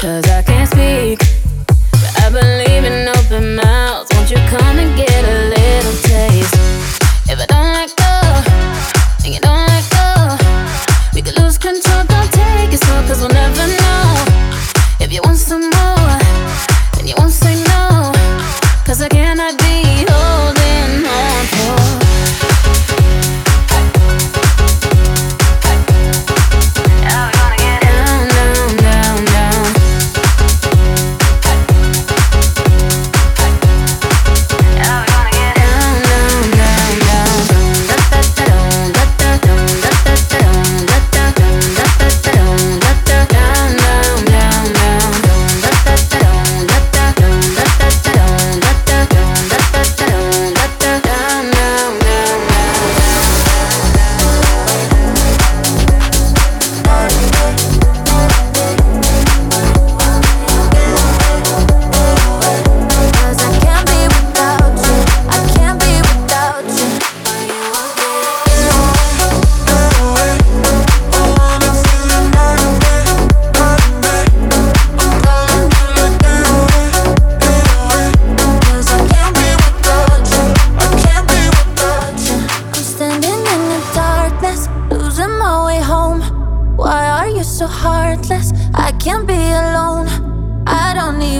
[0.00, 1.18] Cause I can't speak,
[1.66, 4.08] but I believe in open mouths.
[4.14, 6.54] Won't you come and get a little taste?
[7.28, 8.14] If I don't let go,
[9.22, 10.38] and you don't let go,
[11.14, 12.04] we could lose control.
[12.04, 14.24] Don't take it slow, cause we'll never know.
[15.00, 16.18] If you want some more,
[16.96, 18.10] then you won't say no.
[18.86, 19.29] Cause I can't.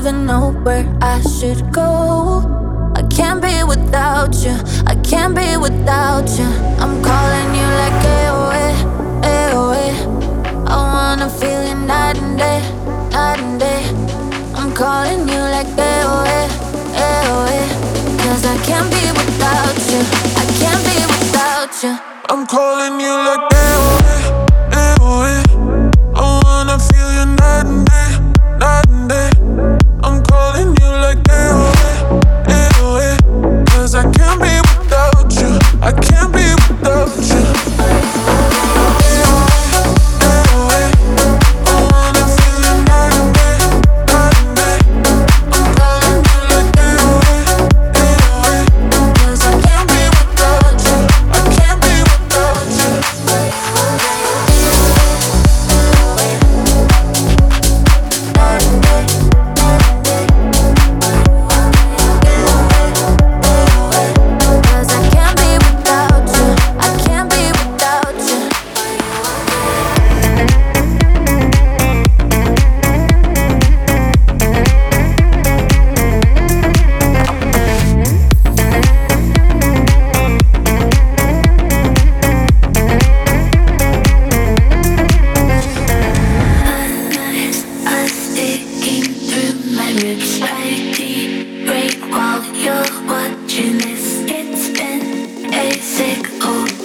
[0.00, 2.40] even know where I should go.
[2.96, 4.56] I can't be without you.
[4.86, 6.48] I can't be without you.
[6.80, 7.59] I'm calling you.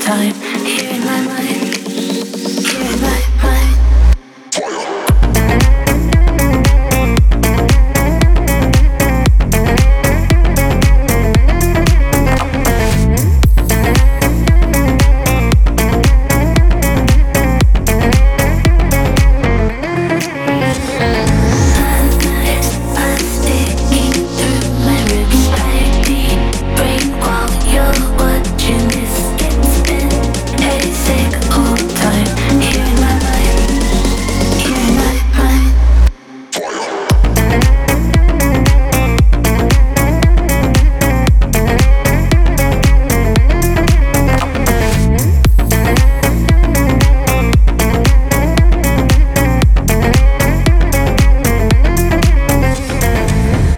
[0.05, 0.35] time.
[0.63, 1.74] Here in my mind